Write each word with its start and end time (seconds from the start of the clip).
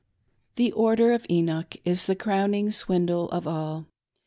The 0.55 0.71
"Order 0.71 1.13
of 1.13 1.27
Enoch'' 1.29 1.77
is 1.85 2.07
the 2.07 2.15
crowning 2.15 2.71
swindle 2.71 3.29
of 3.29 3.45
all. 3.45 3.85